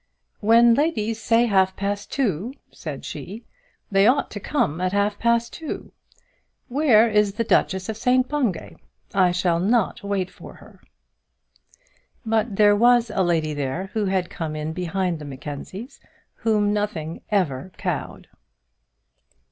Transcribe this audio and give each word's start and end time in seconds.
"When 0.39 0.73
ladies 0.73 1.21
say 1.21 1.45
half 1.45 1.75
past 1.75 2.11
two," 2.11 2.55
said 2.71 3.05
she, 3.05 3.45
"they 3.91 4.07
ought 4.07 4.31
to 4.31 4.39
come 4.39 4.81
at 4.81 4.93
half 4.93 5.19
past 5.19 5.53
two. 5.53 5.91
Where 6.69 7.07
is 7.07 7.33
the 7.33 7.43
Duchess 7.43 7.87
of 7.87 7.95
St 7.97 8.27
Bungay? 8.27 8.77
I 9.13 9.31
shall 9.31 9.59
not 9.59 10.01
wait 10.01 10.31
for 10.31 10.55
her." 10.55 10.81
But 12.25 12.55
there 12.55 12.75
was 12.75 13.11
a 13.13 13.21
lady 13.21 13.53
there 13.53 13.91
who 13.93 14.05
had 14.05 14.31
come 14.31 14.55
in 14.55 14.73
behind 14.73 15.19
the 15.19 15.25
Mackenzies, 15.25 15.99
whom 16.33 16.73
nothing 16.73 17.21
ever 17.29 17.71
cowed. 17.77 18.27